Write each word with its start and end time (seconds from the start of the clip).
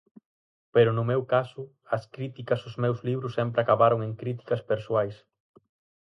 Pero 0.73 0.89
no 0.93 1.03
meu 1.11 1.21
caso, 1.33 1.61
as 1.95 2.03
críticas 2.15 2.59
aos 2.61 2.75
meus 2.83 2.99
libros 3.07 3.35
sempre 3.37 3.59
acabaron 3.61 3.99
en 4.07 4.13
críticas 4.21 4.61
persoais. 4.71 5.15